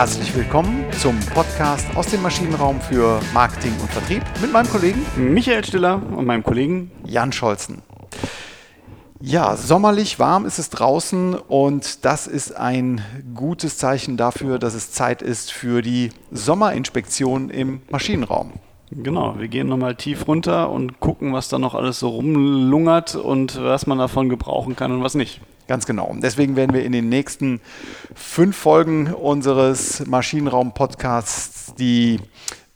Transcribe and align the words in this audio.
Herzlich 0.00 0.34
willkommen 0.34 0.86
zum 0.92 1.20
Podcast 1.34 1.94
aus 1.94 2.06
dem 2.06 2.22
Maschinenraum 2.22 2.80
für 2.80 3.20
Marketing 3.34 3.72
und 3.82 3.90
Vertrieb 3.90 4.22
mit 4.40 4.50
meinem 4.50 4.66
Kollegen 4.66 5.04
Michael 5.14 5.62
Stiller 5.62 6.00
und 6.16 6.24
meinem 6.24 6.42
Kollegen 6.42 6.90
Jan 7.04 7.32
Scholzen. 7.32 7.82
Ja, 9.20 9.58
sommerlich 9.58 10.18
warm 10.18 10.46
ist 10.46 10.58
es 10.58 10.70
draußen 10.70 11.34
und 11.34 12.06
das 12.06 12.26
ist 12.26 12.56
ein 12.56 13.02
gutes 13.34 13.76
Zeichen 13.76 14.16
dafür, 14.16 14.58
dass 14.58 14.72
es 14.72 14.90
Zeit 14.90 15.20
ist 15.20 15.52
für 15.52 15.82
die 15.82 16.12
Sommerinspektion 16.30 17.50
im 17.50 17.82
Maschinenraum. 17.90 18.54
Genau, 18.90 19.38
wir 19.38 19.48
gehen 19.48 19.68
nochmal 19.68 19.96
tief 19.96 20.26
runter 20.26 20.70
und 20.70 21.00
gucken, 21.00 21.34
was 21.34 21.50
da 21.50 21.58
noch 21.58 21.74
alles 21.74 21.98
so 21.98 22.08
rumlungert 22.08 23.16
und 23.16 23.62
was 23.62 23.86
man 23.86 23.98
davon 23.98 24.30
gebrauchen 24.30 24.76
kann 24.76 24.92
und 24.92 25.02
was 25.02 25.14
nicht. 25.14 25.42
Ganz 25.70 25.86
genau. 25.86 26.12
Deswegen 26.20 26.56
werden 26.56 26.74
wir 26.74 26.84
in 26.84 26.90
den 26.90 27.08
nächsten 27.08 27.60
fünf 28.12 28.56
Folgen 28.56 29.14
unseres 29.14 30.04
Maschinenraum-Podcasts 30.04 31.76
die 31.76 32.18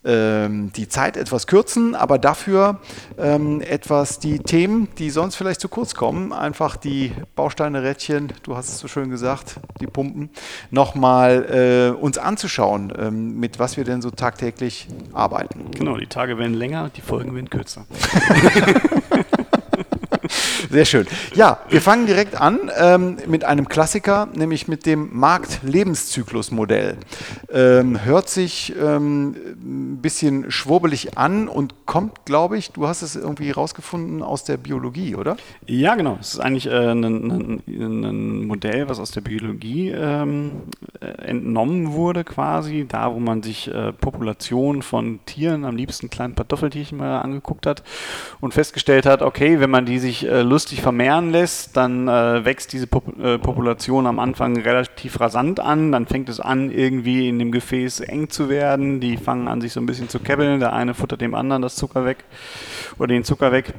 ähm, 0.05 0.71
die 0.73 0.87
Zeit 0.87 1.17
etwas 1.17 1.45
kürzen, 1.45 1.93
aber 1.93 2.19
dafür 2.19 2.79
ähm, 3.17 3.59
etwas 3.59 4.19
die 4.19 4.39
Themen, 4.39 4.87
die 4.97 5.09
sonst 5.09 5.35
vielleicht 5.35 5.59
zu 5.59 5.67
kurz 5.67 5.93
kommen, 5.93 6.31
einfach 6.31 6.77
die 6.77 7.11
Bausteine, 7.35 7.83
Rädchen, 7.83 8.31
du 8.43 8.55
hast 8.55 8.69
es 8.69 8.79
so 8.79 8.87
schön 8.87 9.09
gesagt, 9.09 9.59
die 9.81 9.87
Pumpen, 9.87 10.29
nochmal 10.71 11.91
äh, 11.97 12.01
uns 12.01 12.17
anzuschauen, 12.17 12.93
ähm, 12.97 13.39
mit 13.39 13.59
was 13.59 13.75
wir 13.75 13.83
denn 13.83 14.01
so 14.01 14.09
tagtäglich 14.09 14.87
arbeiten. 15.11 15.71
Genau, 15.71 15.97
die 15.97 16.07
Tage 16.07 16.37
werden 16.37 16.53
länger, 16.53 16.91
die 16.95 17.01
Folgen 17.01 17.35
werden 17.35 17.49
kürzer. 17.49 17.85
Sehr 20.75 20.83
schön. 20.83 21.07
Ja, 21.33 21.59
wir 21.69 21.81
fangen 21.81 22.05
direkt 22.05 22.35
an 22.35 22.69
ähm, 22.77 23.15
mit 23.27 23.45
einem 23.45 23.69
Klassiker, 23.69 24.27
nämlich 24.35 24.67
mit 24.67 24.85
dem 24.85 25.07
Marktlebenszyklusmodell. 25.17 26.97
Ähm, 27.49 28.03
hört 28.03 28.27
sich 28.27 28.75
ähm, 28.77 29.37
ein 29.63 30.01
bisschen 30.01 30.51
schwurbelig 30.51 31.17
an 31.17 31.47
und 31.47 31.85
kommt, 31.85 32.25
glaube 32.25 32.57
ich, 32.57 32.71
du 32.71 32.89
hast 32.89 33.03
es 33.03 33.15
irgendwie 33.15 33.51
rausgefunden 33.51 34.21
aus 34.21 34.43
der 34.43 34.57
Biologie, 34.57 35.15
oder? 35.15 35.37
Ja, 35.65 35.95
genau. 35.95 36.17
Es 36.19 36.33
ist 36.33 36.39
eigentlich 36.41 36.67
äh, 36.67 36.91
ein, 36.91 37.61
ein, 37.65 38.45
Modell, 38.45 38.89
was 38.89 38.99
aus 38.99 39.11
der 39.11 39.21
Biologie 39.21 39.91
ähm, 39.91 40.63
äh, 40.99 41.05
entnommen 41.05 41.93
wurde, 41.93 42.25
quasi. 42.25 42.85
Da, 42.85 43.13
wo 43.13 43.19
man 43.19 43.43
sich 43.43 43.73
äh, 43.73 43.93
Populationen 43.93 44.81
von 44.81 45.21
Tieren, 45.25 45.63
am 45.63 45.77
liebsten 45.77 46.09
kleinen 46.09 46.35
Kartoffeltierchen 46.35 46.97
mal 46.97 47.21
angeguckt 47.21 47.65
hat 47.65 47.81
und 48.41 48.53
festgestellt 48.53 49.05
hat, 49.05 49.21
okay, 49.21 49.61
wenn 49.61 49.69
man 49.69 49.85
die 49.85 49.99
sich 49.99 50.27
äh, 50.27 50.41
lustig 50.41 50.64
vermehren 50.73 51.31
lässt, 51.31 51.77
dann 51.77 52.07
äh, 52.07 52.43
wächst 52.43 52.73
diese 52.73 52.87
Pop 52.87 53.17
äh, 53.19 53.37
Population 53.37 54.07
am 54.07 54.19
Anfang 54.19 54.57
relativ 54.57 55.19
rasant 55.19 55.59
an. 55.59 55.91
Dann 55.91 56.07
fängt 56.07 56.29
es 56.29 56.39
an, 56.39 56.71
irgendwie 56.71 57.29
in 57.29 57.39
dem 57.39 57.51
Gefäß 57.51 58.01
eng 58.01 58.29
zu 58.29 58.49
werden. 58.49 58.99
Die 58.99 59.17
fangen 59.17 59.47
an, 59.47 59.61
sich 59.61 59.73
so 59.73 59.79
ein 59.79 59.85
bisschen 59.85 60.09
zu 60.09 60.19
kebbeln. 60.19 60.59
Der 60.59 60.73
eine 60.73 60.93
futtert 60.93 61.21
dem 61.21 61.35
anderen 61.35 61.61
das 61.61 61.75
Zucker 61.75 62.05
weg 62.05 62.23
oder 62.97 63.07
den 63.07 63.23
Zucker 63.23 63.51
weg. 63.51 63.73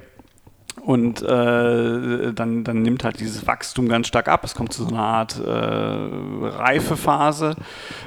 Und 0.87 1.21
äh, 1.21 2.33
dann, 2.33 2.63
dann 2.63 2.83
nimmt 2.83 3.03
halt 3.03 3.19
dieses 3.19 3.45
Wachstum 3.45 3.89
ganz 3.89 4.07
stark 4.07 4.29
ab. 4.29 4.45
Es 4.45 4.55
kommt 4.55 4.73
zu 4.73 4.85
so 4.85 4.91
einer 4.91 5.03
Art 5.03 5.37
äh, 5.37 5.51
Reifephase 5.51 7.57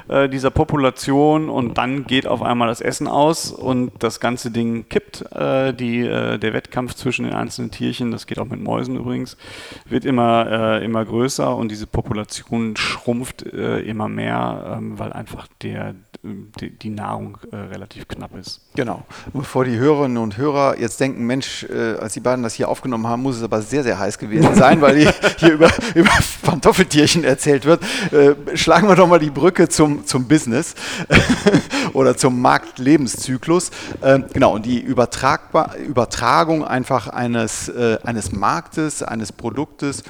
äh, 0.08 0.30
dieser 0.30 0.50
Population 0.50 1.50
und 1.50 1.78
dann 1.78 2.06
geht 2.06 2.26
auf 2.26 2.42
einmal 2.42 2.70
das 2.70 2.80
Essen 2.80 3.10
aus 3.10 3.52
und 3.52 3.92
das 4.00 4.22
ganze 4.22 4.50
Ding 4.50 4.88
kippt. 4.88 5.30
Äh, 5.34 5.74
die, 5.74 6.06
äh, 6.06 6.38
der 6.38 6.54
Wettkampf 6.54 6.94
zwischen 6.94 7.26
den 7.26 7.34
einzelnen 7.34 7.70
Tierchen, 7.70 8.12
das 8.12 8.28
geht 8.28 8.40
auch 8.40 8.48
mit 8.48 8.64
Mäusen 8.64 8.96
übrigens, 8.96 9.36
wird 9.84 10.06
immer, 10.06 10.48
äh, 10.50 10.86
immer 10.86 11.04
größer 11.04 11.54
und 11.54 11.72
diese 11.72 11.86
Population 11.86 12.78
schrumpft 12.78 13.42
immer 13.42 14.08
mehr, 14.08 14.78
ähm, 14.78 14.98
weil 14.98 15.12
einfach 15.12 15.48
der, 15.62 15.96
die, 16.24 16.72
die 16.72 16.90
Nahrung 16.90 17.38
relativ 17.52 18.08
knapp 18.08 18.36
ist. 18.36 18.62
Genau. 18.76 19.04
Bevor 19.34 19.66
die 19.66 19.78
Hörerinnen 19.78 20.18
und 20.18 20.38
Hörer 20.38 20.80
jetzt 20.80 21.00
denken, 21.00 21.26
Mensch, 21.26 21.66
als 22.00 22.14
die 22.14 22.20
beiden 22.20 22.44
das 22.44 22.54
hier 22.54 22.70
aufgenommen 22.70 23.08
haben, 23.08 23.22
muss 23.22 23.38
es 23.38 23.44
aber 23.44 23.62
sehr, 23.62 23.84
sehr 23.84 24.00
heiß 24.00 24.18
gewesen 24.18 24.56
sein, 24.56 24.82
weil 24.82 25.12
hier 25.38 25.54
über, 25.54 25.70
über 25.96 26.12
Pantoffeltierchen 26.42 27.24
erzählt 27.24 27.66
wird. 27.66 27.82
Äh, 28.12 28.58
schlagen 28.58 28.88
wir 28.88 28.96
doch 28.96 29.08
mal 29.08 29.20
die 29.20 29.30
Brücke 29.30 29.70
zum, 29.70 30.06
zum 30.06 30.28
Business 30.28 30.76
oder 31.94 32.18
zum 32.18 32.42
Marktlebenszyklus. 32.42 33.72
Äh, 34.02 34.20
genau, 34.34 34.56
und 34.56 34.66
die 34.66 34.80
Übertragbar, 34.80 35.76
Übertragung 35.78 36.66
einfach 36.66 37.08
eines, 37.08 37.70
äh, 37.70 37.98
eines 38.04 38.32
Marktes, 38.32 39.04
eines 39.04 39.32
Produktes 39.32 40.04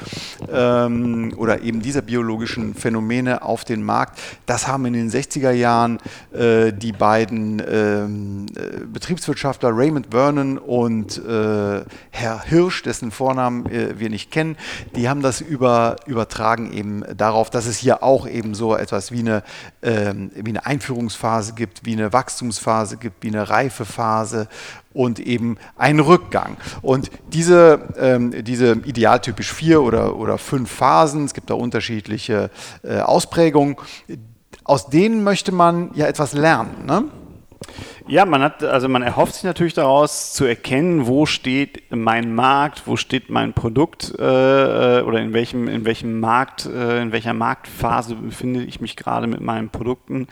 ähm, 0.52 1.34
oder 1.38 1.62
eben 1.62 1.82
dieser 1.82 2.02
biologischen 2.02 2.74
Phänomene 2.74 3.42
auf 3.42 3.66
den 3.66 3.84
Markt, 3.84 4.20
das 4.46 4.68
haben 4.68 4.86
in 4.86 4.94
den 4.94 5.12
60er 5.12 5.52
Jahren 5.52 5.99
äh, 6.34 6.72
die 6.72 6.92
beiden 6.92 7.62
ähm, 7.68 8.46
äh, 8.56 8.86
Betriebswirtschaftler 8.86 9.72
Raymond 9.74 10.08
Vernon 10.12 10.58
und 10.58 11.18
äh, 11.18 11.84
Herr 12.12 12.44
Hirsch, 12.44 12.84
dessen 12.84 13.12
Vornamen 13.12 13.66
äh, 13.68 14.00
wir 14.00 14.10
nicht 14.10 14.32
kennen, 14.32 14.58
die 14.96 15.10
haben 15.10 15.22
das 15.22 15.42
über, 15.42 15.96
übertragen 16.06 16.72
eben 16.74 17.04
darauf, 17.16 17.50
dass 17.50 17.66
es 17.66 17.78
hier 17.78 18.04
auch 18.04 18.28
eben 18.28 18.54
so 18.54 18.76
etwas 18.76 19.12
wie 19.12 19.20
eine, 19.20 19.44
ähm, 19.82 20.32
wie 20.36 20.50
eine 20.50 20.66
Einführungsphase 20.66 21.54
gibt, 21.54 21.86
wie 21.86 21.94
eine 21.94 22.14
Wachstumsphase 22.14 22.98
gibt, 22.98 23.24
wie 23.24 23.30
eine 23.30 23.50
Reifephase 23.50 24.48
und 24.94 25.20
eben 25.20 25.58
einen 25.78 26.00
Rückgang. 26.00 26.58
Und 26.82 27.12
diese, 27.32 27.80
ähm, 27.98 28.44
diese 28.44 28.74
idealtypisch 28.86 29.54
vier 29.54 29.82
oder, 29.82 30.16
oder 30.16 30.38
fünf 30.38 30.72
Phasen, 30.72 31.26
es 31.26 31.34
gibt 31.34 31.50
da 31.50 31.54
unterschiedliche 31.54 32.50
äh, 32.84 33.00
Ausprägungen, 33.00 33.76
aus 34.70 34.86
denen 34.86 35.24
möchte 35.24 35.52
man 35.52 35.90
ja 35.96 36.06
etwas 36.06 36.34
lernen. 36.34 36.86
Ne? 36.86 37.06
Ja, 38.10 38.26
man 38.26 38.42
hat, 38.42 38.64
also 38.64 38.90
man 38.90 39.04
erhofft 39.04 39.36
sich 39.36 39.44
natürlich 39.44 39.76
daraus 39.76 40.34
zu 40.34 40.46
erkennen, 40.46 41.06
wo 41.06 41.28
steht 41.28 41.84
mein 41.92 42.34
Markt, 42.34 42.88
wo 42.88 42.96
steht 42.96 43.30
mein 43.30 43.54
Produkt 43.54 44.16
äh, 44.18 45.00
äh, 45.00 45.04
oder 45.04 45.20
in 45.20 45.34
welchem, 45.34 45.68
in 45.68 45.86
welchem 45.86 46.20
Markt, 46.20 46.66
äh, 46.66 47.04
in 47.04 47.12
welcher 47.12 47.36
Marktphase 47.36 48.16
befinde 48.16 48.64
ich 48.64 48.82
mich 48.82 48.96
gerade 48.96 49.28
mit 49.28 49.42
meinen 49.42 49.70
Produkten 49.70 50.28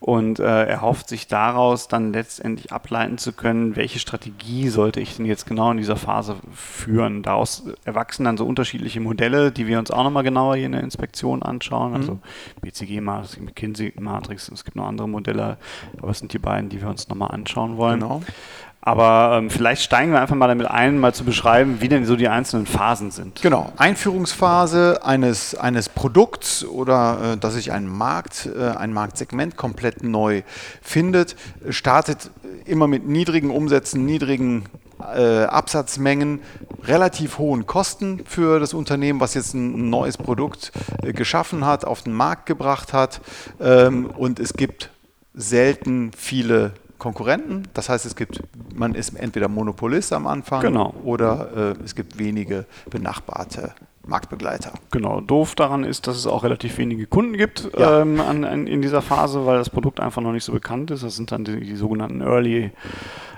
und 0.00 0.38
äh, 0.38 0.66
erhofft 0.66 1.08
sich 1.08 1.26
daraus 1.26 1.88
dann 1.88 2.12
letztendlich 2.12 2.72
ableiten 2.72 3.16
zu 3.16 3.32
können, 3.32 3.74
welche 3.74 4.00
Strategie 4.00 4.68
sollte 4.68 5.00
ich 5.00 5.16
denn 5.16 5.24
jetzt 5.24 5.46
genau 5.46 5.70
in 5.70 5.78
dieser 5.78 5.96
Phase 5.96 6.36
führen. 6.52 7.22
Daraus 7.22 7.64
erwachsen 7.86 8.24
dann 8.24 8.36
so 8.36 8.44
unterschiedliche 8.44 9.00
Modelle, 9.00 9.50
die 9.50 9.66
wir 9.66 9.78
uns 9.78 9.90
auch 9.90 10.04
nochmal 10.04 10.24
genauer 10.24 10.56
hier 10.56 10.66
in 10.66 10.72
der 10.72 10.82
Inspektion 10.82 11.42
anschauen, 11.42 11.92
mhm. 11.92 11.96
also 11.96 12.18
BCG-Matrix, 12.60 13.40
McKinsey-Matrix, 13.40 14.50
es 14.50 14.66
gibt 14.66 14.76
noch 14.76 14.86
andere 14.86 15.08
Modelle, 15.08 15.56
aber 16.02 16.10
es 16.10 16.18
sind 16.18 16.34
die 16.34 16.38
beiden, 16.38 16.68
die 16.68 16.82
wir 16.82 16.90
uns 16.90 17.08
nochmal 17.14 17.30
anschauen 17.30 17.76
wollen. 17.76 18.00
Genau. 18.00 18.22
Aber 18.86 19.38
ähm, 19.38 19.48
vielleicht 19.48 19.80
steigen 19.80 20.12
wir 20.12 20.20
einfach 20.20 20.36
mal 20.36 20.46
damit 20.46 20.66
ein, 20.66 20.98
mal 20.98 21.14
zu 21.14 21.24
beschreiben, 21.24 21.80
wie 21.80 21.88
denn 21.88 22.04
so 22.04 22.16
die 22.16 22.28
einzelnen 22.28 22.66
Phasen 22.66 23.10
sind. 23.10 23.40
Genau, 23.40 23.72
Einführungsphase 23.78 25.00
eines, 25.02 25.54
eines 25.54 25.88
Produkts 25.88 26.66
oder 26.66 27.32
äh, 27.32 27.36
dass 27.38 27.54
sich 27.54 27.72
ein 27.72 27.88
Markt, 27.88 28.46
äh, 28.54 28.76
ein 28.76 28.92
Marktsegment 28.92 29.56
komplett 29.56 30.02
neu 30.02 30.42
findet, 30.82 31.34
startet 31.70 32.30
immer 32.66 32.86
mit 32.86 33.06
niedrigen 33.06 33.50
Umsätzen, 33.50 34.04
niedrigen 34.04 34.66
äh, 35.00 35.44
Absatzmengen, 35.44 36.40
relativ 36.82 37.38
hohen 37.38 37.66
Kosten 37.66 38.20
für 38.26 38.60
das 38.60 38.74
Unternehmen, 38.74 39.18
was 39.18 39.32
jetzt 39.32 39.54
ein 39.54 39.88
neues 39.88 40.18
Produkt 40.18 40.72
äh, 41.02 41.14
geschaffen 41.14 41.64
hat, 41.64 41.86
auf 41.86 42.02
den 42.02 42.12
Markt 42.12 42.44
gebracht 42.44 42.92
hat. 42.92 43.22
Ähm, 43.60 44.10
und 44.14 44.40
es 44.40 44.52
gibt 44.52 44.90
selten 45.32 46.12
viele 46.16 46.74
Konkurrenten. 47.04 47.68
Das 47.74 47.90
heißt, 47.90 48.06
es 48.06 48.16
gibt, 48.16 48.42
man 48.74 48.94
ist 48.94 49.10
entweder 49.10 49.48
Monopolist 49.48 50.10
am 50.14 50.26
Anfang 50.26 50.62
genau. 50.62 50.94
oder 51.04 51.74
äh, 51.78 51.84
es 51.84 51.94
gibt 51.94 52.18
wenige 52.18 52.64
benachbarte 52.88 53.74
Marktbegleiter. 54.06 54.72
Genau, 54.90 55.20
doof 55.20 55.54
daran 55.54 55.84
ist, 55.84 56.06
dass 56.06 56.16
es 56.16 56.26
auch 56.26 56.44
relativ 56.44 56.78
wenige 56.78 57.06
Kunden 57.06 57.34
gibt 57.34 57.68
ja. 57.78 58.00
ähm, 58.00 58.20
an, 58.20 58.44
an, 58.44 58.66
in 58.66 58.80
dieser 58.80 59.02
Phase, 59.02 59.44
weil 59.44 59.58
das 59.58 59.68
Produkt 59.68 60.00
einfach 60.00 60.22
noch 60.22 60.32
nicht 60.32 60.44
so 60.44 60.52
bekannt 60.52 60.90
ist. 60.92 61.04
Das 61.04 61.14
sind 61.16 61.30
dann 61.30 61.44
die, 61.44 61.60
die 61.60 61.76
sogenannten 61.76 62.22
Early 62.22 62.70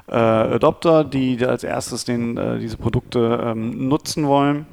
äh, 0.06 0.14
Adopter, 0.14 1.02
die 1.02 1.44
als 1.44 1.64
erstes 1.64 2.04
den, 2.04 2.36
äh, 2.36 2.60
diese 2.60 2.76
Produkte 2.76 3.40
ähm, 3.46 3.88
nutzen 3.88 4.28
wollen. 4.28 4.66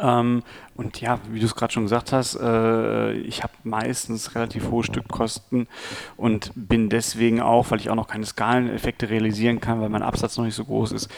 Ähm, 0.00 0.42
und 0.76 1.00
ja, 1.00 1.18
wie 1.30 1.40
du 1.40 1.46
es 1.46 1.54
gerade 1.54 1.72
schon 1.72 1.84
gesagt 1.84 2.12
hast, 2.12 2.36
äh, 2.36 3.12
ich 3.12 3.42
habe 3.42 3.52
meistens 3.64 4.34
relativ 4.34 4.70
hohe 4.70 4.84
Stückkosten 4.84 5.66
und 6.16 6.52
bin 6.54 6.88
deswegen 6.88 7.40
auch, 7.40 7.70
weil 7.70 7.80
ich 7.80 7.90
auch 7.90 7.94
noch 7.94 8.08
keine 8.08 8.26
Skaleneffekte 8.26 9.10
realisieren 9.10 9.60
kann, 9.60 9.80
weil 9.80 9.88
mein 9.88 10.02
Absatz 10.02 10.36
noch 10.36 10.44
nicht 10.44 10.54
so 10.54 10.64
groß 10.64 10.92
ist, 10.92 11.10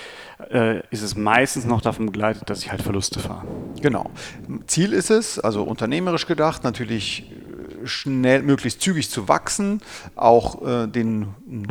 äh, 0.51 0.81
ist 0.91 1.03
es 1.03 1.17
meistens 1.17 1.65
noch 1.65 1.81
davon 1.81 2.07
begleitet, 2.07 2.49
dass 2.49 2.63
ich 2.63 2.71
halt 2.71 2.83
Verluste 2.83 3.21
fahre. 3.21 3.47
Genau. 3.81 4.11
Ziel 4.67 4.93
ist 4.93 5.11
es, 5.11 5.39
also 5.39 5.63
unternehmerisch 5.63 6.27
gedacht, 6.27 6.65
natürlich 6.65 7.25
schnell, 7.85 8.43
möglichst 8.43 8.81
zügig 8.81 9.11
zu 9.11 9.29
wachsen, 9.29 9.81
auch 10.17 10.67
äh, 10.67 10.87
den 10.87 11.29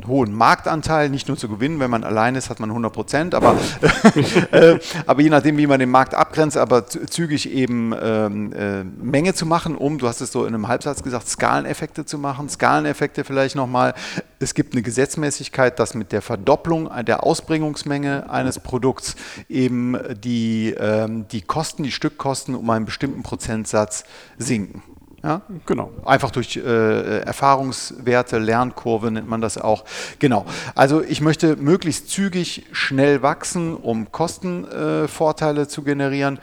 hohen 0.08 0.34
Marktanteil 0.34 1.10
nicht 1.10 1.28
nur 1.28 1.38
zu 1.38 1.50
gewinnen, 1.50 1.80
wenn 1.80 1.92
man 1.92 2.04
allein 2.04 2.36
ist, 2.36 2.50
hat 2.50 2.60
man 2.60 2.70
100 2.70 2.92
Prozent, 2.92 3.36
aber, 3.36 3.58
äh, 4.52 4.80
aber 5.06 5.22
je 5.22 5.30
nachdem, 5.30 5.58
wie 5.58 5.68
man 5.68 5.80
den 5.80 5.90
Markt 5.90 6.14
abgrenzt, 6.14 6.58
aber 6.58 6.88
zügig 6.88 7.50
eben 7.52 7.94
ähm, 8.02 8.54
äh, 8.54 8.84
Menge 8.84 9.34
zu 9.34 9.46
machen, 9.46 9.76
um, 9.76 9.98
du 9.98 10.08
hast 10.08 10.22
es 10.22 10.32
so 10.32 10.46
in 10.46 10.54
einem 10.54 10.68
Halbsatz 10.68 11.04
gesagt, 11.04 11.28
Skaleneffekte 11.28 12.06
zu 12.06 12.18
machen. 12.18 12.50
Skaleneffekte 12.50 13.24
vielleicht 13.24 13.56
nochmal. 13.56 13.94
Es 14.40 14.54
gibt 14.54 14.74
eine 14.74 14.82
Gesetzmäßigkeit, 14.82 15.80
dass 15.80 15.94
mit 15.94 16.12
der 16.12 16.22
Verdopplung 16.22 16.90
der 17.06 17.24
Ausbringungsmenge 17.24 18.30
eines 18.30 18.60
Produkts 18.60 19.16
eben 19.50 19.98
die, 20.24 20.76
ähm, 20.80 21.28
die 21.28 21.42
Kosten, 21.42 21.84
die 21.84 21.92
Stückkosten 21.92 22.56
um 22.56 22.70
einen 22.70 22.86
bestimmten 22.86 23.24
Prozentsatz 23.24 24.04
sinken. 24.38 24.82
Ja? 25.24 25.42
Genau. 25.66 25.92
Einfach 26.06 26.32
durch 26.32 26.58
äh, 26.58 27.20
Erfahrungswerte, 27.20 28.38
Lernkurve 28.38 29.12
nennt 29.12 29.30
man 29.30 29.42
das 29.42 29.58
auch. 29.58 29.86
Genau. 30.20 30.46
Also 30.76 31.02
ich 31.02 31.22
möchte 31.22 31.56
möglichst 31.56 32.10
zügig 32.10 32.66
schnell 32.72 33.22
wachsen, 33.22 33.76
um 33.76 34.12
Kostenvorteile 34.12 35.62
äh, 35.62 35.68
zu 35.68 35.84
generieren. 35.84 36.40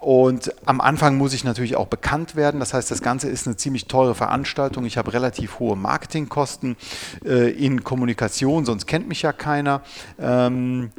Und 0.00 0.54
am 0.66 0.80
Anfang 0.80 1.16
muss 1.16 1.32
ich 1.32 1.44
natürlich 1.44 1.76
auch 1.76 1.86
bekannt 1.86 2.36
werden. 2.36 2.60
Das 2.60 2.74
heißt, 2.74 2.90
das 2.90 3.00
Ganze 3.00 3.28
ist 3.28 3.46
eine 3.46 3.56
ziemlich 3.56 3.86
teure 3.86 4.14
Veranstaltung. 4.14 4.84
Ich 4.84 4.98
habe 4.98 5.12
relativ 5.12 5.58
hohe 5.58 5.76
Marketingkosten 5.76 6.76
äh, 7.24 7.50
in 7.50 7.84
Kommunikation, 7.84 8.64
sonst 8.64 8.86
kennt 8.86 9.08
mich 9.08 9.22
ja 9.22 9.32
keiner. 9.32 9.82
Ähm, 10.18 10.90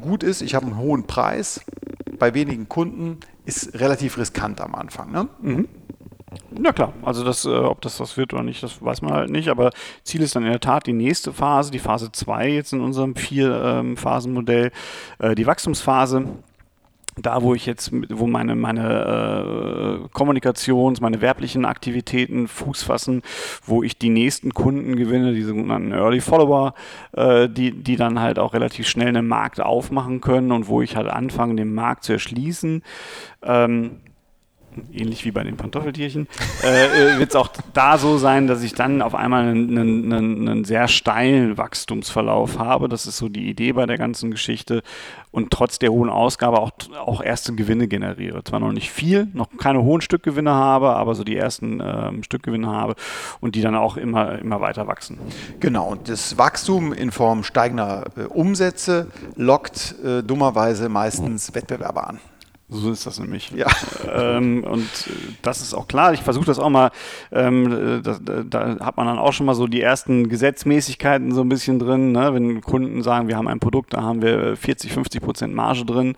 gut 0.00 0.22
ist, 0.22 0.42
ich 0.42 0.54
habe 0.54 0.66
einen 0.66 0.78
hohen 0.78 1.06
Preis 1.06 1.60
bei 2.18 2.34
wenigen 2.34 2.68
Kunden, 2.68 3.18
ist 3.44 3.78
relativ 3.78 4.18
riskant 4.18 4.60
am 4.60 4.74
Anfang. 4.74 5.12
Ne? 5.12 5.28
Mhm. 5.40 5.68
Na 6.50 6.72
klar, 6.72 6.92
also 7.02 7.24
das, 7.24 7.44
äh, 7.44 7.48
ob 7.48 7.80
das 7.80 8.00
was 8.00 8.16
wird 8.16 8.32
oder 8.32 8.42
nicht, 8.42 8.62
das 8.62 8.82
weiß 8.82 9.02
man 9.02 9.12
halt 9.12 9.30
nicht. 9.30 9.48
Aber 9.48 9.70
Ziel 10.02 10.22
ist 10.22 10.36
dann 10.36 10.44
in 10.44 10.50
der 10.50 10.60
Tat 10.60 10.86
die 10.86 10.92
nächste 10.92 11.32
Phase, 11.32 11.70
die 11.70 11.78
Phase 11.78 12.12
2 12.12 12.48
jetzt 12.48 12.72
in 12.72 12.80
unserem 12.80 13.16
Vier-Phasen-Modell, 13.16 14.70
ähm, 15.20 15.30
äh, 15.30 15.34
die 15.34 15.46
Wachstumsphase 15.46 16.26
da, 17.16 17.42
wo 17.42 17.54
ich 17.54 17.66
jetzt, 17.66 17.92
wo 17.92 18.26
meine, 18.26 18.54
meine 18.56 20.02
äh, 20.04 20.08
Kommunikations-, 20.12 21.00
meine 21.00 21.20
werblichen 21.20 21.64
Aktivitäten 21.64 22.48
Fuß 22.48 22.82
fassen, 22.82 23.22
wo 23.64 23.82
ich 23.82 23.98
die 23.98 24.08
nächsten 24.08 24.52
Kunden 24.52 24.96
gewinne, 24.96 25.32
die 25.32 25.42
sogenannten 25.42 25.92
Early 25.92 26.20
Follower, 26.20 26.74
äh, 27.12 27.48
die, 27.48 27.70
die 27.70 27.96
dann 27.96 28.20
halt 28.20 28.38
auch 28.38 28.52
relativ 28.52 28.88
schnell 28.88 29.08
einen 29.08 29.28
Markt 29.28 29.60
aufmachen 29.60 30.20
können 30.20 30.50
und 30.50 30.66
wo 30.66 30.82
ich 30.82 30.96
halt 30.96 31.08
anfange, 31.08 31.54
den 31.54 31.72
Markt 31.72 32.04
zu 32.04 32.14
erschließen. 32.14 32.82
Ähm, 33.42 34.00
ähnlich 34.92 35.24
wie 35.24 35.30
bei 35.30 35.42
den 35.42 35.56
Pantoffeltierchen, 35.56 36.28
äh, 36.62 37.14
äh 37.14 37.18
wird 37.18 37.30
es 37.30 37.36
auch 37.36 37.48
da 37.72 37.98
so 37.98 38.18
sein, 38.18 38.46
dass 38.46 38.62
ich 38.62 38.74
dann 38.74 39.02
auf 39.02 39.14
einmal 39.14 39.44
einen, 39.44 39.78
einen, 39.78 40.48
einen, 40.48 40.64
sehr 40.64 40.88
steilen 40.88 41.56
Wachstumsverlauf 41.56 42.58
habe. 42.58 42.88
Das 42.88 43.06
ist 43.06 43.18
so 43.18 43.28
die 43.28 43.48
Idee 43.48 43.72
bei 43.72 43.86
der 43.86 43.98
ganzen 43.98 44.30
Geschichte. 44.30 44.82
Und 45.30 45.50
trotz 45.50 45.80
der 45.80 45.90
hohen 45.90 46.10
Ausgabe 46.10 46.60
auch, 46.60 46.70
auch 47.04 47.20
erste 47.20 47.54
Gewinne 47.54 47.88
generiere. 47.88 48.44
Zwar 48.44 48.60
noch 48.60 48.72
nicht 48.72 48.92
viel, 48.92 49.26
noch 49.32 49.48
keine 49.58 49.82
hohen 49.82 50.00
Stückgewinne 50.00 50.52
habe, 50.52 50.94
aber 50.94 51.14
so 51.16 51.24
die 51.24 51.36
ersten 51.36 51.82
ähm, 51.84 52.22
Stückgewinne 52.22 52.68
habe 52.68 52.94
und 53.40 53.56
die 53.56 53.60
dann 53.60 53.74
auch 53.74 53.96
immer, 53.96 54.38
immer 54.38 54.60
weiter 54.60 54.86
wachsen. 54.86 55.18
Genau, 55.58 55.88
und 55.88 56.08
das 56.08 56.38
Wachstum 56.38 56.92
in 56.92 57.10
Form 57.10 57.42
steigender 57.42 58.04
äh, 58.16 58.22
Umsätze 58.22 59.08
lockt 59.36 59.96
äh, 60.04 60.22
dummerweise 60.22 60.88
meistens 60.88 61.54
Wettbewerber 61.54 62.08
an. 62.08 62.20
So 62.68 62.90
ist 62.90 63.06
das 63.06 63.20
nämlich. 63.20 63.50
Ja. 63.50 63.66
Ähm, 64.10 64.64
und 64.64 64.88
das 65.42 65.60
ist 65.60 65.74
auch 65.74 65.86
klar. 65.86 66.14
Ich 66.14 66.22
versuche 66.22 66.46
das 66.46 66.58
auch 66.58 66.70
mal, 66.70 66.90
ähm, 67.30 68.02
da, 68.02 68.18
da, 68.42 68.84
hat 68.84 68.96
man 68.96 69.06
dann 69.06 69.18
auch 69.18 69.32
schon 69.32 69.46
mal 69.46 69.54
so 69.54 69.66
die 69.66 69.82
ersten 69.82 70.28
Gesetzmäßigkeiten 70.28 71.32
so 71.32 71.42
ein 71.42 71.48
bisschen 71.48 71.78
drin. 71.78 72.12
Ne? 72.12 72.32
Wenn 72.32 72.62
Kunden 72.62 73.02
sagen, 73.02 73.28
wir 73.28 73.36
haben 73.36 73.48
ein 73.48 73.60
Produkt, 73.60 73.92
da 73.92 74.02
haben 74.02 74.22
wir 74.22 74.56
40, 74.56 74.92
50 74.92 75.22
Prozent 75.22 75.54
Marge 75.54 75.84
drin. 75.84 76.16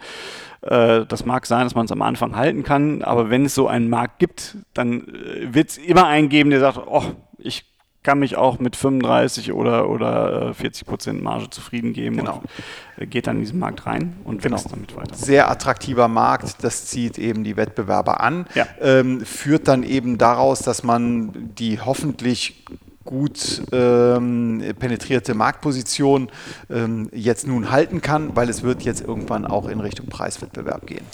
Äh, 0.62 1.04
das 1.06 1.26
mag 1.26 1.46
sein, 1.46 1.64
dass 1.64 1.74
man 1.74 1.86
es 1.86 1.92
am 1.92 2.02
Anfang 2.02 2.36
halten 2.36 2.62
kann, 2.62 3.02
aber 3.02 3.30
wenn 3.30 3.44
es 3.44 3.54
so 3.54 3.68
einen 3.68 3.88
Markt 3.88 4.18
gibt, 4.18 4.56
dann 4.74 5.08
äh, 5.08 5.54
wird 5.54 5.70
es 5.70 5.78
immer 5.78 6.06
einen 6.06 6.28
geben, 6.28 6.50
der 6.50 6.60
sagt, 6.60 6.78
oh, 6.86 7.04
ich 7.38 7.64
kann 8.06 8.20
mich 8.20 8.36
auch 8.36 8.60
mit 8.60 8.76
35 8.76 9.52
oder, 9.52 9.90
oder 9.90 10.54
40 10.54 10.82
äh, 10.82 10.84
Prozent 10.88 11.22
Marge 11.24 11.50
zufrieden 11.50 11.92
geben 11.92 12.18
genau. 12.18 12.36
und 12.96 13.02
äh, 13.02 13.06
geht 13.06 13.26
dann 13.26 13.38
in 13.38 13.42
diesen 13.42 13.58
Markt 13.58 13.84
rein 13.84 14.14
und 14.22 14.42
genau. 14.42 14.54
wächst 14.54 14.70
damit 14.70 14.94
weiter. 14.94 15.16
Sehr 15.16 15.50
attraktiver 15.50 16.06
Markt, 16.06 16.62
das 16.62 16.86
zieht 16.86 17.18
eben 17.18 17.42
die 17.42 17.56
Wettbewerber 17.56 18.20
an, 18.20 18.46
ja. 18.54 18.64
ähm, 18.80 19.22
führt 19.22 19.66
dann 19.66 19.82
eben 19.82 20.18
daraus, 20.18 20.60
dass 20.60 20.84
man 20.84 21.50
die 21.58 21.80
hoffentlich 21.80 22.64
gut 23.04 23.62
ähm, 23.72 24.62
penetrierte 24.78 25.34
Marktposition 25.34 26.28
ähm, 26.70 27.08
jetzt 27.12 27.48
nun 27.48 27.72
halten 27.72 28.02
kann, 28.02 28.36
weil 28.36 28.48
es 28.48 28.62
wird 28.62 28.82
jetzt 28.82 29.00
irgendwann 29.00 29.44
auch 29.44 29.66
in 29.66 29.80
Richtung 29.80 30.06
Preiswettbewerb 30.06 30.86
gehen. 30.86 31.04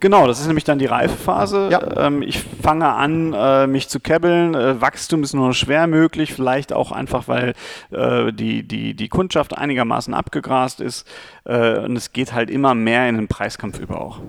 Genau, 0.00 0.26
das 0.26 0.40
ist 0.40 0.46
nämlich 0.46 0.64
dann 0.64 0.78
die 0.78 0.86
Reifephase. 0.86 1.68
Ja. 1.70 2.06
Ähm, 2.06 2.22
ich 2.22 2.40
fange 2.40 2.88
an, 2.88 3.32
äh, 3.32 3.66
mich 3.66 3.88
zu 3.88 4.00
kebbeln. 4.00 4.54
Äh, 4.54 4.80
Wachstum 4.80 5.22
ist 5.22 5.34
nur 5.34 5.54
schwer 5.54 5.86
möglich, 5.86 6.32
vielleicht 6.32 6.72
auch 6.72 6.92
einfach, 6.92 7.28
weil 7.28 7.54
äh, 7.90 8.32
die, 8.32 8.62
die, 8.62 8.94
die 8.94 9.08
Kundschaft 9.08 9.56
einigermaßen 9.56 10.14
abgegrast 10.14 10.80
ist. 10.80 11.06
Äh, 11.44 11.78
und 11.78 11.96
es 11.96 12.12
geht 12.12 12.32
halt 12.32 12.50
immer 12.50 12.74
mehr 12.74 13.08
in 13.08 13.16
den 13.16 13.28
Preiskampf 13.28 13.78
über 13.78 14.00
auch. 14.00 14.20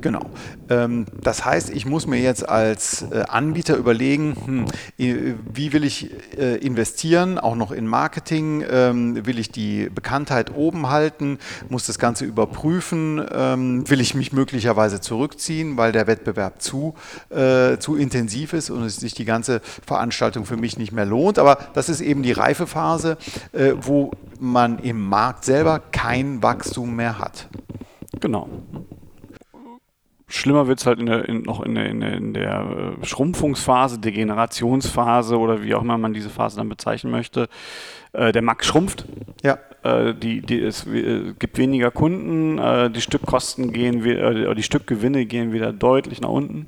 Genau. 0.00 0.30
Ähm, 0.68 1.06
das 1.22 1.44
heißt, 1.44 1.70
ich 1.70 1.86
muss 1.86 2.06
mir 2.06 2.20
jetzt 2.20 2.48
als 2.48 3.02
äh, 3.02 3.24
Anbieter 3.28 3.76
überlegen, 3.76 4.36
hm, 4.44 5.36
wie 5.52 5.72
will 5.72 5.84
ich 5.84 6.10
äh, 6.36 6.56
investieren, 6.56 7.38
auch 7.38 7.56
noch 7.56 7.70
in 7.70 7.86
Marketing, 7.86 8.64
ähm, 8.68 9.26
will 9.26 9.38
ich 9.38 9.50
die 9.50 9.88
Bekanntheit 9.94 10.54
oben 10.54 10.88
halten, 10.88 11.38
muss 11.68 11.86
das 11.86 11.98
Ganze 11.98 12.24
überprüfen, 12.24 13.24
ähm, 13.32 13.88
will 13.88 14.00
ich 14.00 14.14
mich 14.14 14.32
möglicherweise 14.32 14.95
zurückziehen, 15.00 15.76
weil 15.76 15.92
der 15.92 16.06
Wettbewerb 16.06 16.60
zu, 16.62 16.94
äh, 17.30 17.78
zu 17.78 17.96
intensiv 17.96 18.52
ist 18.52 18.70
und 18.70 18.82
es 18.84 18.96
sich 18.96 19.14
die 19.14 19.24
ganze 19.24 19.60
Veranstaltung 19.60 20.44
für 20.44 20.56
mich 20.56 20.78
nicht 20.78 20.92
mehr 20.92 21.06
lohnt. 21.06 21.38
Aber 21.38 21.58
das 21.74 21.88
ist 21.88 22.00
eben 22.00 22.22
die 22.22 22.32
Reifephase, 22.32 23.16
äh, 23.52 23.72
wo 23.80 24.12
man 24.38 24.78
im 24.78 25.08
Markt 25.08 25.44
selber 25.44 25.80
kein 25.92 26.42
Wachstum 26.42 26.96
mehr 26.96 27.18
hat. 27.18 27.48
Genau. 28.20 28.48
Schlimmer 30.28 30.66
wird 30.66 30.80
es 30.80 30.86
halt 30.86 30.98
in 30.98 31.06
der, 31.06 31.28
in, 31.28 31.42
noch 31.42 31.62
in 31.62 31.76
der, 31.76 31.86
in 31.86 32.00
der, 32.00 32.12
in 32.14 32.34
der 32.34 32.96
äh, 33.00 33.04
Schrumpfungsphase, 33.04 34.00
Degenerationsphase 34.00 35.38
oder 35.38 35.62
wie 35.62 35.74
auch 35.74 35.82
immer 35.82 35.98
man 35.98 36.14
diese 36.14 36.30
Phase 36.30 36.56
dann 36.56 36.68
bezeichnen 36.68 37.12
möchte. 37.12 37.48
Äh, 38.12 38.32
der 38.32 38.42
Markt 38.42 38.64
schrumpft. 38.64 39.04
Ja. 39.44 39.58
Äh, 39.86 40.14
die, 40.14 40.40
die, 40.40 40.60
es 40.60 40.86
äh, 40.86 41.32
gibt 41.38 41.58
weniger 41.58 41.90
Kunden, 41.90 42.58
äh, 42.58 42.90
die 42.90 43.00
Stückkosten 43.00 43.72
gehen, 43.72 44.02
die 44.02 44.62
Stückgewinne 44.62 45.26
gehen 45.26 45.52
wieder 45.52 45.72
deutlich 45.72 46.20
nach 46.20 46.28
unten. 46.28 46.66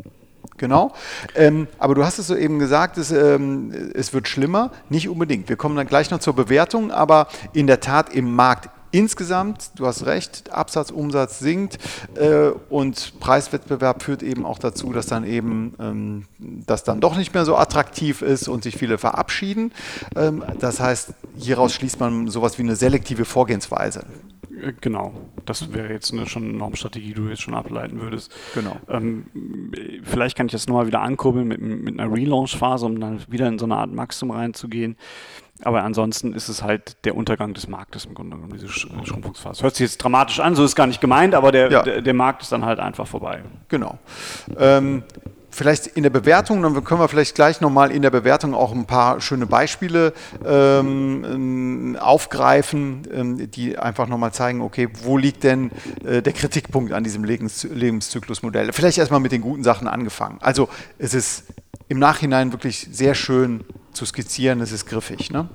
Genau. 0.56 0.92
Ähm, 1.37 1.68
aber 1.78 1.94
du 1.94 2.04
hast 2.04 2.18
es 2.18 2.26
so 2.26 2.37
eben 2.37 2.58
gesagt, 2.58 2.98
es, 2.98 3.12
ähm, 3.12 3.72
es 3.94 4.12
wird 4.12 4.26
schlimmer. 4.28 4.72
Nicht 4.88 5.08
unbedingt. 5.08 5.48
Wir 5.48 5.56
kommen 5.56 5.76
dann 5.76 5.87
gleich 5.87 6.10
noch 6.10 6.18
zur 6.18 6.34
Bewertung, 6.34 6.90
aber 6.90 7.28
in 7.52 7.68
der 7.68 7.80
Tat 7.80 8.12
im 8.12 8.34
Markt 8.34 8.68
Insgesamt, 8.90 9.73
du 9.76 9.87
hast 9.87 10.07
recht, 10.07 10.50
Absatz, 10.50 10.90
Umsatz 10.90 11.38
sinkt 11.38 11.78
äh, 12.14 12.50
und 12.71 13.21
Preiswettbewerb 13.21 14.02
führt 14.02 14.23
eben 14.23 14.47
auch 14.47 14.59
dazu, 14.59 14.92
dass 14.92 15.07
dann 15.07 15.25
eben 15.25 15.75
ähm, 15.78 16.25
das 16.38 16.85
dann 16.85 17.00
doch 17.00 17.16
nicht 17.16 17.35
mehr 17.35 17.45
so 17.45 17.57
attraktiv 17.57 18.23
ist 18.23 18.49
und 18.49 18.62
sich 18.62 18.76
viele 18.76 18.99
verabschieden. 18.99 19.73
Ähm, 20.16 20.42
das 20.59 20.80
heißt, 20.80 21.12
hieraus 21.37 21.75
schließt 21.75 22.00
man 22.00 22.28
sowas 22.28 22.59
wie 22.59 22.62
eine 22.62 22.76
selektive 22.76 23.25
Vorgehensweise. 23.25 24.04
Äh, 24.62 24.73
genau, 24.80 25.12
das 25.45 25.73
wäre 25.73 25.92
jetzt 25.92 26.12
eine, 26.12 26.26
schon 26.26 26.45
eine 26.45 26.52
Normstrategie, 26.54 27.09
die 27.09 27.14
du 27.14 27.28
jetzt 27.28 27.42
schon 27.42 27.54
ableiten 27.54 28.00
würdest. 28.00 28.33
Genau. 28.54 28.76
Ähm, 28.88 29.26
vielleicht 30.04 30.37
kann 30.37 30.47
ich 30.47 30.52
das 30.52 30.66
nochmal 30.66 30.87
wieder 30.87 31.00
ankurbeln 31.00 31.47
mit, 31.47 31.61
mit 31.61 31.99
einer 31.99 32.12
Relaunch-Phase, 32.12 32.87
um 32.87 33.00
dann 33.00 33.21
wieder 33.28 33.49
in 33.49 33.59
so 33.59 33.64
eine 33.64 33.76
Art 33.76 33.92
Maximum 33.92 34.37
reinzugehen. 34.37 34.97
Aber 35.62 35.82
ansonsten 35.82 36.34
ist 36.34 36.48
es 36.48 36.62
halt 36.62 37.04
der 37.04 37.16
Untergang 37.16 37.54
des 37.54 37.68
Marktes 37.68 38.04
im 38.04 38.14
Grunde 38.14 38.36
genommen, 38.36 38.52
diese 38.54 38.68
Schrumpfungsphase. 38.68 39.62
Hört 39.62 39.74
sich 39.74 39.86
jetzt 39.86 39.98
dramatisch 39.98 40.40
an, 40.40 40.54
so 40.54 40.64
ist 40.64 40.76
gar 40.76 40.86
nicht 40.86 41.00
gemeint, 41.00 41.34
aber 41.34 41.52
der, 41.52 41.70
ja. 41.70 41.82
der, 41.82 42.00
der, 42.00 42.14
Markt 42.14 42.42
ist 42.42 42.52
dann 42.52 42.64
halt 42.64 42.78
einfach 42.78 43.06
vorbei. 43.06 43.42
Genau. 43.68 43.98
Ähm, 44.56 45.02
vielleicht 45.50 45.88
in 45.88 46.04
der 46.04 46.10
Bewertung, 46.10 46.62
dann 46.62 46.84
können 46.84 47.00
wir 47.00 47.08
vielleicht 47.08 47.34
gleich 47.34 47.60
nochmal 47.60 47.90
in 47.90 48.02
der 48.02 48.10
Bewertung 48.10 48.54
auch 48.54 48.72
ein 48.72 48.86
paar 48.86 49.20
schöne 49.20 49.46
Beispiele 49.46 50.12
ähm, 50.46 51.96
aufgreifen, 51.98 53.02
ähm, 53.12 53.50
die 53.50 53.76
einfach 53.78 54.06
nochmal 54.06 54.32
zeigen, 54.32 54.60
okay, 54.60 54.88
wo 55.02 55.16
liegt 55.16 55.42
denn 55.42 55.70
äh, 56.04 56.22
der 56.22 56.32
Kritikpunkt 56.32 56.92
an 56.92 57.02
diesem 57.02 57.24
Lebens 57.24 57.64
Lebenszyklusmodell? 57.64 58.72
Vielleicht 58.72 58.98
erstmal 58.98 59.20
mit 59.20 59.32
den 59.32 59.40
guten 59.40 59.64
Sachen 59.64 59.88
angefangen. 59.88 60.38
Also 60.40 60.68
es 60.98 61.14
ist 61.14 61.44
im 61.88 61.98
Nachhinein 61.98 62.52
wirklich 62.52 62.86
sehr 62.92 63.14
schön 63.14 63.64
zu 63.99 64.07
skizzieren, 64.07 64.61
es 64.61 64.73
ist 64.73 64.87
griffig. 64.87 65.31
Ne? 65.31 65.49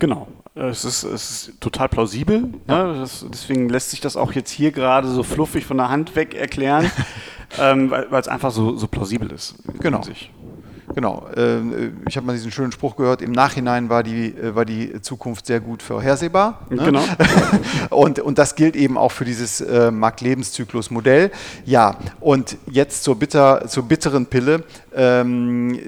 Genau, 0.00 0.28
es 0.54 0.84
ist, 0.84 1.04
es 1.04 1.30
ist 1.30 1.60
total 1.60 1.88
plausibel. 1.88 2.42
Ne? 2.42 2.60
Ja. 2.68 2.92
Ne? 2.92 3.00
Das, 3.00 3.24
deswegen 3.32 3.68
lässt 3.68 3.90
sich 3.90 4.00
das 4.00 4.16
auch 4.16 4.32
jetzt 4.32 4.50
hier 4.50 4.72
gerade 4.72 5.08
so 5.08 5.22
fluffig 5.22 5.64
von 5.64 5.76
der 5.76 5.88
Hand 5.88 6.16
weg 6.16 6.34
erklären, 6.34 6.90
ähm, 7.58 7.90
weil 7.90 8.20
es 8.20 8.28
einfach 8.28 8.50
so, 8.50 8.76
so 8.76 8.88
plausibel 8.88 9.30
ist. 9.30 9.54
Genau. 9.80 10.02
Genau. 10.98 11.28
Äh, 11.36 11.60
ich 12.08 12.16
habe 12.16 12.26
mal 12.26 12.32
diesen 12.32 12.50
schönen 12.50 12.72
Spruch 12.72 12.96
gehört, 12.96 13.22
im 13.22 13.30
Nachhinein 13.30 13.88
war 13.88 14.02
die, 14.02 14.34
äh, 14.34 14.56
war 14.56 14.64
die 14.64 15.00
Zukunft 15.00 15.46
sehr 15.46 15.60
gut 15.60 15.80
vorhersehbar. 15.80 16.66
Ne? 16.70 16.82
Genau. 16.84 17.02
und, 17.90 18.18
und 18.18 18.36
das 18.36 18.56
gilt 18.56 18.74
eben 18.74 18.98
auch 18.98 19.12
für 19.12 19.24
dieses 19.24 19.60
äh, 19.60 19.92
Markt-Lebenszyklus-Modell. 19.92 21.30
Ja, 21.64 21.96
und 22.18 22.56
jetzt 22.68 23.04
zur, 23.04 23.16
bitter, 23.16 23.68
zur 23.68 23.84
bitteren 23.84 24.26
Pille. 24.26 24.64
Ähm, 24.92 25.78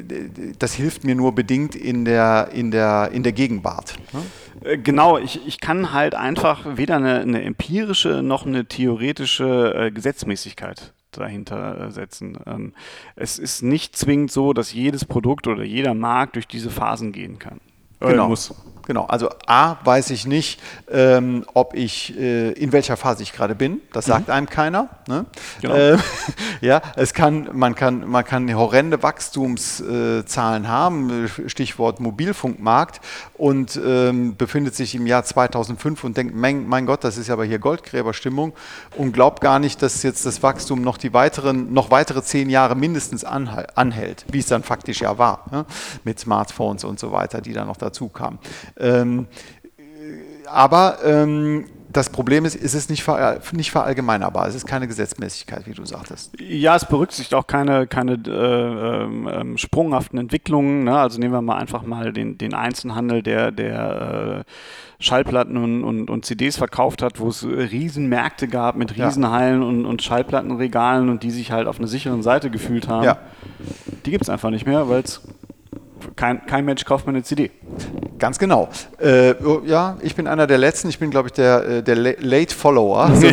das 0.60 0.74
hilft 0.74 1.02
mir 1.02 1.16
nur 1.16 1.34
bedingt 1.34 1.74
in 1.74 2.04
der, 2.04 2.50
in 2.52 2.70
der, 2.70 3.10
in 3.12 3.24
der 3.24 3.32
Gegenwart. 3.32 3.94
Ne? 4.12 4.70
Äh, 4.70 4.78
genau, 4.78 5.18
ich, 5.18 5.44
ich 5.44 5.58
kann 5.58 5.92
halt 5.92 6.14
einfach 6.14 6.76
weder 6.76 6.96
eine, 6.96 7.18
eine 7.20 7.42
empirische 7.42 8.22
noch 8.22 8.46
eine 8.46 8.66
theoretische 8.66 9.74
äh, 9.74 9.90
Gesetzmäßigkeit 9.90 10.92
dahinter 11.18 11.86
äh, 11.86 11.90
setzen. 11.90 12.38
Ähm, 12.46 12.72
es 13.16 13.38
ist 13.38 13.62
nicht 13.62 13.96
zwingend 13.96 14.30
so, 14.30 14.52
dass 14.52 14.72
jedes 14.72 15.04
Produkt 15.04 15.46
oder 15.46 15.64
jeder 15.64 15.94
Markt 15.94 16.36
durch 16.36 16.46
diese 16.46 16.70
Phasen 16.70 17.12
gehen 17.12 17.38
kann. 17.38 17.60
Genau. 18.00 18.28
Muss. 18.28 18.54
Genau, 18.86 19.06
also 19.06 19.30
A 19.46 19.76
weiß 19.84 20.10
ich 20.10 20.26
nicht, 20.26 20.60
ähm, 20.90 21.44
ob 21.54 21.74
ich 21.74 22.18
äh, 22.18 22.52
in 22.52 22.72
welcher 22.72 22.96
Phase 22.96 23.22
ich 23.22 23.32
gerade 23.32 23.54
bin. 23.54 23.80
Das 23.92 24.06
sagt 24.06 24.28
mhm. 24.28 24.34
einem 24.34 24.48
keiner. 24.48 24.88
Ne? 25.06 25.26
Genau. 25.60 25.74
Äh, 25.74 25.98
ja, 26.60 26.82
es 26.96 27.14
kann, 27.14 27.48
man 27.52 27.74
kann, 27.74 28.08
man 28.08 28.24
kann 28.24 28.52
horrende 28.54 29.02
Wachstumszahlen 29.02 30.64
äh, 30.64 30.68
haben, 30.68 31.30
Stichwort 31.46 32.00
Mobilfunkmarkt, 32.00 33.00
und 33.34 33.80
ähm, 33.82 34.36
befindet 34.36 34.74
sich 34.74 34.94
im 34.94 35.06
Jahr 35.06 35.24
2005 35.24 36.04
und 36.04 36.16
denkt, 36.16 36.34
mein, 36.34 36.66
mein, 36.66 36.84
Gott, 36.84 37.04
das 37.04 37.16
ist 37.16 37.28
ja 37.28 37.34
aber 37.34 37.44
hier 37.44 37.58
Goldgräberstimmung 37.58 38.52
und 38.96 39.12
glaubt 39.12 39.40
gar 39.40 39.58
nicht, 39.58 39.80
dass 39.82 40.02
jetzt 40.02 40.26
das 40.26 40.42
Wachstum 40.42 40.82
noch 40.82 40.98
die 40.98 41.14
weiteren, 41.14 41.72
noch 41.72 41.90
weitere 41.90 42.22
zehn 42.22 42.50
Jahre 42.50 42.74
mindestens 42.74 43.24
anhält, 43.24 44.26
wie 44.30 44.40
es 44.40 44.46
dann 44.46 44.62
faktisch 44.62 45.00
ja 45.00 45.16
war, 45.16 45.44
ne? 45.50 45.64
mit 46.04 46.20
Smartphones 46.20 46.84
und 46.84 47.00
so 47.00 47.12
weiter, 47.12 47.40
die 47.40 47.54
dann 47.54 47.66
noch 47.66 47.78
dazu 47.78 48.08
kamen. 48.08 48.38
Ähm, 48.78 49.26
aber 50.46 50.98
ähm, 51.04 51.66
das 51.92 52.10
Problem 52.10 52.44
ist, 52.44 52.54
ist 52.54 52.74
es 52.74 52.88
nicht, 52.88 53.02
ver, 53.02 53.40
nicht 53.52 53.70
verallgemeinerbar. 53.70 54.46
Es 54.46 54.54
ist 54.54 54.66
keine 54.66 54.86
Gesetzmäßigkeit, 54.86 55.66
wie 55.66 55.72
du 55.72 55.84
sagtest. 55.84 56.32
Ja, 56.38 56.76
es 56.76 56.84
berücksichtigt 56.84 57.34
auch 57.34 57.46
keine, 57.46 57.86
keine 57.86 58.12
äh, 58.26 59.04
äh, 59.04 59.58
sprunghaften 59.58 60.18
Entwicklungen. 60.18 60.84
Ne? 60.84 60.96
Also 60.96 61.18
nehmen 61.18 61.32
wir 61.32 61.42
mal 61.42 61.56
einfach 61.56 61.82
mal 61.82 62.12
den, 62.12 62.38
den 62.38 62.54
Einzelhandel, 62.54 63.22
der, 63.22 63.50
der 63.50 64.44
äh, 64.46 65.02
Schallplatten 65.02 65.56
und, 65.56 65.82
und, 65.84 66.10
und, 66.10 66.24
CDs 66.24 66.56
verkauft 66.56 67.02
hat, 67.02 67.18
wo 67.18 67.28
es 67.28 67.44
Riesenmärkte 67.44 68.46
gab 68.48 68.76
mit 68.76 68.96
Riesenhallen 68.96 69.62
ja. 69.62 69.68
und, 69.68 69.86
und 69.86 70.02
Schallplattenregalen 70.02 71.08
und 71.08 71.22
die 71.22 71.30
sich 71.30 71.50
halt 71.50 71.66
auf 71.66 71.78
einer 71.78 71.88
sicheren 71.88 72.22
Seite 72.22 72.50
gefühlt 72.50 72.86
haben. 72.86 73.04
Ja. 73.04 73.18
Die 74.06 74.10
gibt 74.10 74.22
es 74.22 74.28
einfach 74.28 74.50
nicht 74.50 74.66
mehr, 74.66 74.88
weil 74.88 75.02
kein, 76.16 76.46
kein 76.46 76.64
Mensch 76.64 76.84
kauft 76.84 77.06
mir 77.06 77.12
eine 77.12 77.22
CD. 77.22 77.50
Ganz 78.20 78.38
genau. 78.38 78.68
Äh, 78.98 79.34
oh, 79.42 79.62
ja, 79.64 79.96
ich 80.02 80.14
bin 80.14 80.26
einer 80.26 80.46
der 80.46 80.58
Letzten. 80.58 80.90
Ich 80.90 80.98
bin, 80.98 81.10
glaube 81.10 81.28
ich, 81.28 81.32
der, 81.32 81.66
äh, 81.66 81.82
der 81.82 81.96
Late 81.96 82.54
Follower. 82.54 83.16
So 83.16 83.26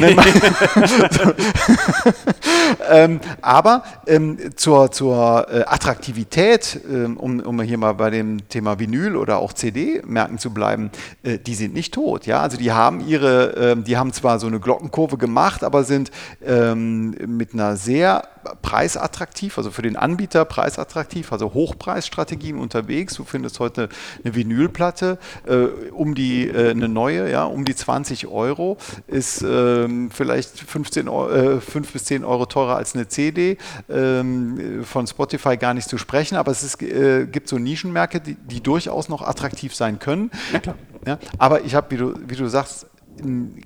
ähm, 2.89 3.19
aber 3.41 3.83
ähm, 4.07 4.37
zur, 4.55 4.89
zur 4.91 5.45
äh, 5.51 5.65
Attraktivität, 5.67 6.79
ähm, 6.89 7.17
um, 7.17 7.41
um 7.41 7.61
hier 7.61 7.77
mal 7.77 7.93
bei 7.93 8.09
dem 8.09 8.47
Thema 8.47 8.79
Vinyl 8.79 9.17
oder 9.17 9.39
auch 9.39 9.51
CD-Märkten 9.51 10.39
zu 10.39 10.53
bleiben, 10.53 10.89
äh, 11.23 11.37
die 11.37 11.55
sind 11.55 11.73
nicht 11.73 11.93
tot. 11.93 12.25
Ja? 12.25 12.39
Also 12.39 12.55
die 12.55 12.71
haben 12.71 13.05
ihre, 13.05 13.49
ähm, 13.57 13.83
die 13.83 13.97
haben 13.97 14.13
zwar 14.13 14.39
so 14.39 14.47
eine 14.47 14.61
Glockenkurve 14.61 15.17
gemacht, 15.17 15.65
aber 15.65 15.83
sind 15.83 16.11
ähm, 16.45 17.13
mit 17.27 17.53
einer 17.53 17.75
sehr 17.75 18.23
preisattraktiv, 18.61 19.57
also 19.57 19.71
für 19.71 19.81
den 19.81 19.95
Anbieter 19.95 20.45
preisattraktiv, 20.45 21.31
also 21.31 21.53
Hochpreisstrategien 21.53 22.57
unterwegs. 22.57 23.15
Du 23.15 23.23
findest 23.23 23.59
heute 23.59 23.89
eine 24.27 24.35
Vinylplatte 24.35 25.17
äh, 25.47 25.55
um 25.91 26.15
die 26.15 26.47
äh, 26.47 26.71
eine 26.71 26.87
neue, 26.87 27.31
ja, 27.31 27.45
um 27.45 27.65
die 27.65 27.75
20 27.75 28.27
Euro 28.27 28.77
ist 29.07 29.41
ähm, 29.41 30.09
vielleicht 30.11 30.59
15 30.59 31.07
Euro, 31.07 31.57
äh, 31.57 31.61
5 31.61 31.93
bis 31.93 32.05
10 32.05 32.25
Euro 32.25 32.45
teurer 32.45 32.75
als 32.75 32.95
eine 32.95 33.07
CD. 33.07 33.57
Ähm, 33.89 34.83
von 34.83 35.07
Spotify 35.07 35.57
gar 35.57 35.73
nicht 35.73 35.89
zu 35.89 35.97
sprechen, 35.97 36.35
aber 36.35 36.51
es 36.51 36.63
ist, 36.63 36.81
äh, 36.81 37.25
gibt 37.25 37.47
so 37.47 37.57
Nischenmärkte, 37.57 38.19
die, 38.19 38.35
die, 38.35 38.61
durchaus 38.61 39.09
noch 39.09 39.21
attraktiv 39.21 39.73
sein 39.75 39.99
können. 39.99 40.31
Ja, 40.51 40.59
klar. 40.59 40.75
Ja, 41.05 41.19
aber 41.37 41.63
ich 41.63 41.73
habe, 41.73 41.91
wie 41.91 41.97
du, 41.97 42.13
wie 42.27 42.35
du 42.35 42.47
sagst, 42.47 42.87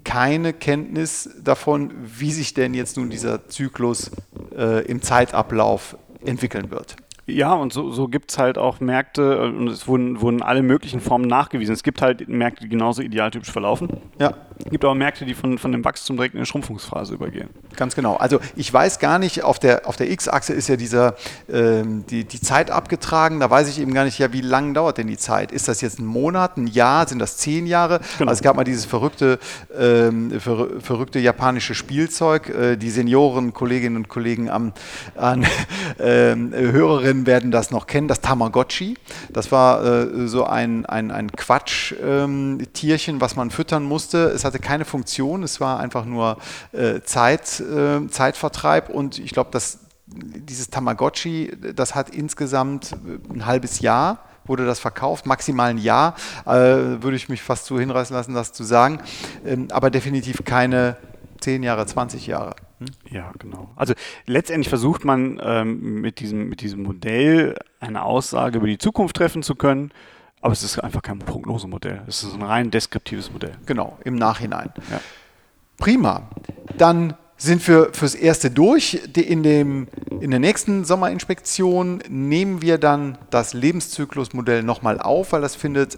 keine 0.04 0.54
Kenntnis 0.54 1.30
davon, 1.44 1.92
wie 2.04 2.32
sich 2.32 2.54
denn 2.54 2.74
jetzt 2.74 2.98
nun 2.98 3.10
dieser 3.10 3.48
Zyklus 3.50 4.12
äh, 4.56 4.86
im 4.86 5.02
Zeitablauf 5.02 5.98
entwickeln 6.24 6.72
wird. 6.72 6.96
Ja, 7.28 7.54
und 7.54 7.72
so, 7.72 7.92
so 7.92 8.08
gibt 8.08 8.32
es 8.32 8.38
halt 8.38 8.58
auch 8.58 8.80
Märkte, 8.80 9.22
äh, 9.22 9.48
und 9.48 9.68
es 9.68 9.88
wurden, 9.88 10.22
wurden 10.22 10.42
alle 10.42 10.64
möglichen 10.64 11.00
Formen 11.00 11.28
nachgewiesen. 11.28 11.74
Es 11.74 11.84
gibt 11.84 12.02
halt 12.02 12.28
Märkte, 12.28 12.64
die 12.64 12.70
genauso 12.70 13.02
idealtypisch 13.02 13.52
verlaufen. 13.52 13.90
Ja. 14.20 14.34
Es 14.66 14.72
gibt 14.72 14.84
aber 14.84 14.96
Märkte, 14.96 15.26
die 15.26 15.34
von, 15.34 15.58
von 15.58 15.72
dem 15.72 15.84
Wachstum 15.84 16.16
direkt 16.18 16.34
in 16.34 16.40
eine 16.40 16.46
Schrumpfungsphase 16.46 17.14
übergehen. 17.14 17.50
Ganz 17.76 17.96
genau. 17.96 18.16
Also 18.16 18.40
ich 18.56 18.72
weiß 18.72 19.00
gar 19.00 19.20
nicht, 19.20 19.44
auf 19.44 19.60
der, 19.60 19.88
auf 19.88 19.98
der 19.98 20.10
X-Achse 20.12 20.54
ist 20.54 20.70
ja 20.70 20.76
dieser, 20.76 21.16
ähm, 21.52 22.06
die, 22.10 22.26
die 22.26 22.40
Zeit 22.40 22.72
abgetragen. 22.72 23.40
Da 23.40 23.50
weiß 23.50 23.68
ich 23.70 23.80
eben 23.80 23.94
gar 23.94 24.06
nicht, 24.06 24.20
ja, 24.20 24.34
wie 24.34 24.42
lange 24.42 24.74
dauert 24.74 24.98
denn 24.98 25.08
die 25.08 25.18
Zeit? 25.18 25.52
Ist 25.52 25.68
das 25.68 25.82
jetzt 25.82 26.00
ein 26.00 26.06
Monat, 26.06 26.58
ein 26.58 26.68
Jahr, 26.68 27.08
sind 27.08 27.20
das 27.20 27.38
zehn 27.38 27.66
Jahre? 27.66 28.00
Genau. 28.18 28.30
Also 28.30 28.40
es 28.40 28.44
gab 28.44 28.56
mal 28.56 28.64
dieses 28.64 28.86
verrückte, 28.86 29.40
ähm, 29.78 30.40
ver, 30.40 30.68
verrückte 30.80 31.20
japanische 31.20 31.76
Spielzeug. 31.76 32.50
Äh, 32.50 32.78
die 32.78 32.90
Senioren, 32.90 33.54
Kolleginnen 33.54 33.96
und 33.96 34.10
Kollegen 34.10 34.50
am, 34.50 34.74
an 35.16 35.46
ähm, 36.00 36.54
Hörerinnen 36.54 37.26
werden 37.26 37.52
das 37.52 37.72
noch 37.72 37.88
kennen, 37.88 38.08
das 38.08 38.22
Tamagotchi. 38.22 38.96
Das 39.30 39.52
war 39.52 39.84
äh, 39.84 40.28
so 40.28 40.46
ein, 40.46 40.86
ein, 40.86 41.12
ein 41.12 41.32
Quatsch-Tierchen, 41.32 43.16
ähm, 43.16 43.22
was 43.22 43.36
man 43.36 43.52
füttern 43.52 43.84
musste. 43.84 44.26
Es 44.30 44.46
hat 44.46 44.51
hatte 44.54 44.64
keine 44.64 44.86
Funktion, 44.86 45.44
es 45.44 45.60
war 45.60 45.80
einfach 45.80 46.06
nur 46.06 46.38
äh, 46.72 47.02
Zeit, 47.02 47.60
äh, 47.60 48.08
Zeitvertreib 48.08 48.90
und 48.90 49.20
ich 49.20 49.32
glaube, 49.32 49.52
dass 49.52 49.80
dieses 50.08 50.70
Tamagotchi, 50.70 51.52
das 51.76 51.96
hat 51.96 52.10
insgesamt 52.10 52.92
äh, 52.92 53.34
ein 53.34 53.46
halbes 53.46 53.80
Jahr 53.80 54.26
wurde 54.46 54.66
das 54.66 54.80
verkauft, 54.80 55.26
maximal 55.26 55.70
ein 55.70 55.78
Jahr, 55.78 56.16
äh, 56.46 56.52
würde 56.52 57.16
ich 57.16 57.30
mich 57.30 57.42
fast 57.42 57.66
so 57.66 57.80
hinreißen 57.80 58.16
lassen, 58.16 58.34
das 58.34 58.52
zu 58.52 58.64
sagen, 58.64 59.00
ähm, 59.46 59.68
aber 59.72 59.92
definitiv 59.92 60.44
keine 60.44 60.98
10 61.40 61.64
Jahre, 61.64 61.86
20 61.86 62.28
Jahre. 62.28 62.56
Hm? 62.80 62.88
Ja, 63.10 63.32
genau. 63.38 63.70
Also 63.76 63.94
letztendlich 64.26 64.70
versucht 64.70 65.06
man 65.06 65.40
ähm, 65.44 66.02
mit, 66.02 66.20
diesem, 66.20 66.50
mit 66.50 66.62
diesem 66.62 66.84
Modell 66.84 67.56
eine 67.80 68.04
Aussage 68.04 68.58
über 68.58 68.68
die 68.68 68.80
Zukunft 68.80 69.16
treffen 69.16 69.44
zu 69.44 69.56
können 69.56 69.92
aber 70.42 70.54
es 70.54 70.64
ist 70.64 70.80
einfach 70.80 71.02
kein 71.02 71.20
Prognosemodell. 71.20 72.02
Es 72.08 72.24
ist 72.24 72.34
ein 72.34 72.42
rein 72.42 72.72
deskriptives 72.72 73.32
Modell. 73.32 73.54
Genau, 73.66 73.98
im 74.04 74.16
Nachhinein. 74.16 74.72
Ja. 74.90 75.00
Prima. 75.78 76.30
Dann 76.78 77.16
sind 77.38 77.68
wir 77.68 77.90
fürs 77.94 78.16
Erste 78.16 78.52
durch. 78.52 79.02
In, 79.16 79.44
dem, 79.44 79.88
in 80.20 80.32
der 80.32 80.40
nächsten 80.40 80.86
Sommerinspektion 80.86 82.04
nehmen 82.08 82.62
wir 82.62 82.78
dann 82.78 83.18
das 83.30 83.54
Lebenszyklusmodell 83.54 84.64
nochmal 84.64 85.00
auf, 85.00 85.32
weil 85.32 85.42
das 85.42 85.56
findet 85.56 85.98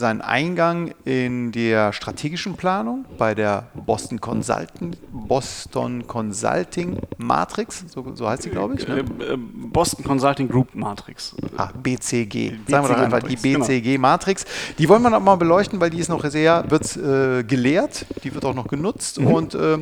seinen 0.00 0.20
Eingang 0.20 0.92
in 1.04 1.52
der 1.52 1.92
strategischen 1.92 2.56
Planung 2.56 3.04
bei 3.16 3.34
der 3.34 3.68
Boston 3.74 4.20
Consulting, 4.20 4.96
Boston 5.12 6.06
Consulting 6.08 6.98
Matrix, 7.18 7.84
so, 7.86 8.04
so 8.14 8.28
heißt 8.28 8.42
sie, 8.42 8.50
glaube 8.50 8.74
ich. 8.74 8.88
Ne? 8.88 8.96
Äh, 9.20 9.34
äh, 9.34 9.36
Boston 9.36 10.04
Consulting 10.04 10.48
Group 10.48 10.74
Matrix. 10.74 11.36
Ah, 11.56 11.70
BCG. 11.80 12.50
BCG 12.50 12.58
Sagen 12.66 12.88
wir 12.88 12.94
doch 12.94 13.02
einfach 13.02 13.22
Matrix, 13.22 13.42
die 13.42 13.56
BCG 13.56 13.82
genau. 13.82 14.00
Matrix. 14.00 14.44
Die 14.78 14.88
wollen 14.88 15.02
wir 15.02 15.10
noch 15.10 15.20
mal 15.20 15.36
beleuchten, 15.36 15.78
weil 15.80 15.90
die 15.90 15.98
ist 15.98 16.08
noch 16.08 16.24
sehr, 16.24 16.68
wird 16.70 16.96
äh, 16.96 17.44
gelehrt, 17.44 18.06
die 18.24 18.34
wird 18.34 18.44
auch 18.44 18.54
noch 18.54 18.66
genutzt 18.66 19.20
mhm. 19.20 19.26
und 19.28 19.54
äh, 19.54 19.78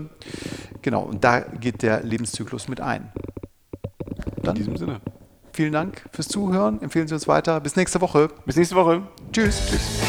genau, 0.83 1.03
und 1.03 1.25
da 1.25 1.41
geht 1.41 1.83
der 1.83 2.03
Lebenszyklus 2.03 2.69
mit 2.69 2.81
ein. 2.81 3.11
Dann, 4.43 4.57
in 4.57 4.63
diesem 4.63 4.77
Sinne. 4.77 5.01
Vielen 5.59 5.73
Dank 5.73 6.05
fürs 6.13 6.29
Zuhören. 6.29 6.81
Empfehlen 6.83 7.09
Sie 7.09 7.15
uns 7.15 7.27
weiter. 7.27 7.61
Bis 7.61 7.75
nächste 7.75 8.01
Woche. 8.01 8.29
Bis 8.47 8.55
nächste 8.55 8.77
Woche. 8.77 9.03
Tschüss. 9.33 9.61
Tschüss. 9.69 10.08